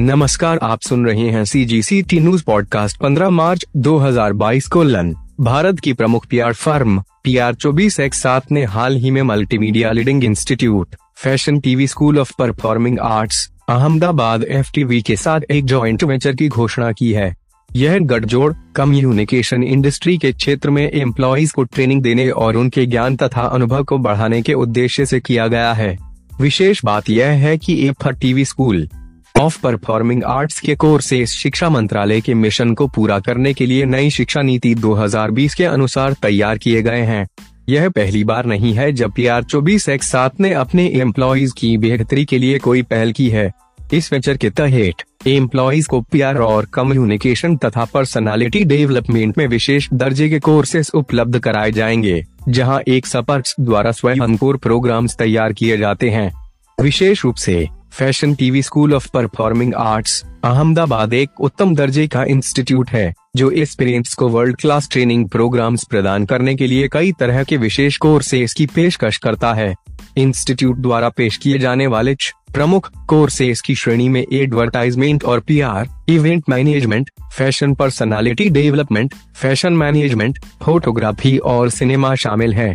[0.00, 4.82] नमस्कार, आप सुन रहे हैं C G C T news podcast 15 March 2022 को
[4.82, 9.22] लन भारत की प्रमुख पीआर फर्म पी आर चौबीस एक सात ने हाल ही में
[9.22, 16.04] multimedia leading institute fashion TV school of performing arts Ahmedabad FTV के साथ एक ज्वाइंट
[16.04, 17.36] वेंचर की घोषणा की है।
[17.76, 23.42] यह गठजोड़ कम्युनिकेशन इंडस्ट्री के क्षेत्र में एम्प्लॉज को ट्रेनिंग देने और उनके ज्ञान तथा
[23.42, 25.98] अनुभव को बढ़ाने के उद्देश्य से किया गया है।
[26.40, 28.88] विशेष बात यह है कि एफर TV school
[29.36, 34.10] of performing arts के कोर्सेस शिक्षा मंत्रालय के मिशन को पूरा करने के लिए नई
[34.10, 37.26] शिक्षा नीति 2020 के अनुसार तैयार किए गए हैं।
[37.68, 41.76] यह पहली बार नहीं है जब पी आर चौबीस एक्स सात ने अपने एम्प्लॉज की
[41.78, 43.50] बेहतरी के लिए कोई पहल की है।
[43.92, 44.94] इस वेंचर के तहत
[45.26, 51.72] एम्प्लॉज को पीआर और कम्युनिकेशन तथा पर्सनालिटी डेवलपमेंट में विशेष दर्जे के कोर्सेस उपलब्ध कराए
[51.72, 56.32] जाएँगे, जहाँ एक सपर्क द्वारा स्वयं अंकुर प्रोग्राम्स तैयार किए जाते हैं।
[56.80, 62.90] विशेष रूप से fashion TV school of performing arts Ahmedabad एक उत्तम दर्जे का इंस्टीट्यूट
[62.90, 67.56] है जो एक्सपीरियंस को वर्ल्ड क्लास ट्रेनिंग प्रोग्राम्स प्रदान करने के लिए कई तरह के
[67.56, 69.74] विशेष कोर्सेज की पेशकश करता है।
[70.16, 72.14] इंस्टीट्यूट द्वारा पेश किए जाने वाले
[72.54, 80.38] प्रमुख कोर्सेज की श्रेणी में एडवर्टाइजमेंट और PR, event management fashion personality development fashion management
[80.62, 82.74] photography और सिनेमा शामिल है।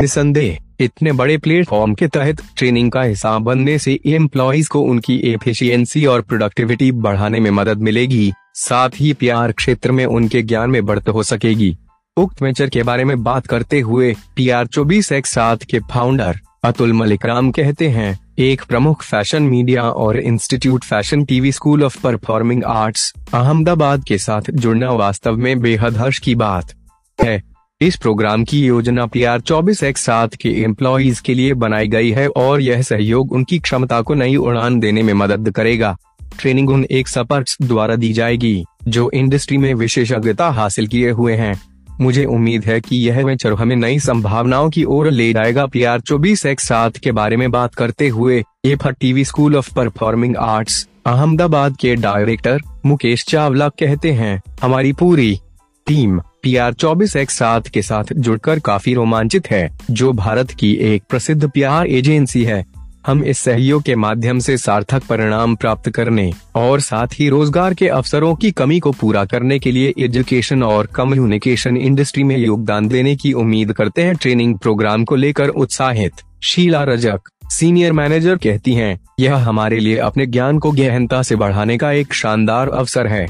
[0.00, 6.04] निसंदेह इतने बड़े प्लेटफॉर्म के तहत ट्रेनिंग का हिस्सा बनने से एम्प्लॉज को उनकी एफिशिएंसी
[6.06, 11.08] और प्रोडक्टिविटी बढ़ाने में मदद मिलेगी। साथ ही पीआर क्षेत्र में उनके ज्ञान में बढ़त
[11.08, 11.76] हो सकेगी।
[12.16, 16.40] उक्त वेंचर के बारे में बात करते हुए पी आर चौबीस एक सात के फाउंडर
[16.64, 22.00] अतुल मलिक राम कहते हैं, एक प्रमुख फ़ैशन मीडिया और institute fashion TV school of
[22.02, 26.72] performing arts Ahmedabad के साथ जुड़ना वास्तव में बेहद हर्ष की बात
[27.18, 27.42] है।
[27.80, 32.10] इस प्रोग्राम की योजना पी आर चौबीस एक सात के एम्प्लॉज के लिए बनाई गई
[32.10, 35.96] है और यह सहयोग उनकी क्षमता को नई उड़ान देने में मदद करेगा।
[36.38, 41.60] ट्रेनिंग उन एक सपर्क द्वारा दी जाएगी, जो इंडस्ट्री में विशेषज्ञता हासिल किए हुए हैं।
[42.00, 46.00] मुझे उम्मीद है कि यह वेंचर हमें नई संभावनाओं की ओर ले जाएगा पी आर
[46.00, 50.86] चौबीस एक सात के बारे में बात करते हुए। एफर TV school of performing arts,
[51.06, 55.38] Ahmedabad के डायरेक्टर मुकेश चावला कहते हैं, हमारी पूरी
[55.86, 60.72] टीम पी आर चौबीस एक सात के साथ जुड़कर काफ़ी रोमांचित है जो भारत की
[60.84, 61.62] एक प्रसिद्ध पी
[61.98, 62.64] एजेंसी है।
[63.06, 67.88] हम इस सहयोग के माध्यम से सार्थक परिणाम प्राप्त करने और साथ ही रोज़गार के
[67.88, 73.14] अवसरों की कमी को पूरा करने के लिए एजुकेशन और कम्युनिकेशन इंडस्ट्री में योगदान देने
[73.16, 78.98] की उम्मीद करते हैं। ट्रेनिंग प्रोग्राम को लेकर उत्साहित शीला रजक सीनियर मैनेजर कहती हैं,
[79.20, 83.26] यह हमारे लिए अपने ज्ञान को गहनता से बढ़ाने का एक शानदार अवसर है।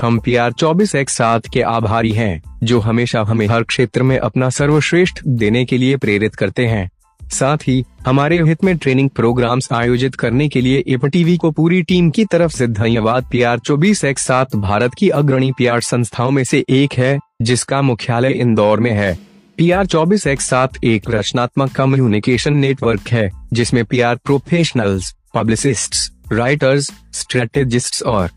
[0.00, 4.18] हम पी आर चौबीस एक सात के आभारी हैं, जो हमेशा हमें हर क्षेत्र में
[4.18, 6.90] अपना सर्वश्रेष्ठ देने के लिए प्रेरित करते हैं।
[7.32, 11.82] साथ ही हमारे हित में ट्रेनिंग प्रोग्राम्स आयोजित करने के लिए एप टीवी को पूरी
[11.82, 15.80] टीम की तरफ़ से धन्यवाद। पी आर चौबीस एक सात भारत की अग्रणी पी आर
[15.80, 19.18] संस्थाओं में से एक है जिसका मुख्यालय इंदौर में है।
[19.56, 25.96] पी आर चौबीस एक सात एक रचनात्मक कम्युनिकेशन नेटवर्क है जिसमें P R professionals publicist
[26.32, 28.30] writers strategist और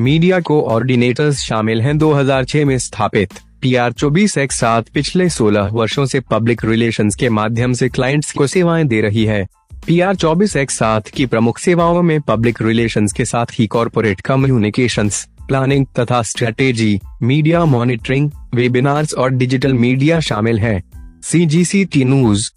[0.00, 5.68] मीडिया को ऑर्डिनेटर्स शामिल हैं 2006 में स्थापित। पी आर चौबीस एक सात पिछले 16
[5.72, 9.46] वर्षों से पब्लिक रिलेशंस के माध्यम से क्लाइंट्स को सेवाएँ दे रही है।
[9.86, 14.20] पी आर चौबीस एक सात की प्रमुख सेवाओं में पब्लिक रिलेशंस के साथ ही कॉरपोरेट
[14.20, 20.82] कम्युनिकेशंस, प्लानिंग तथा स्ट्रेटेजी, मीडिया मॉनिटरिंग, वेबिनार्स और डिजिटल मीडिया शामिल है।
[21.22, 22.50] सी जी सी टी न्यूज़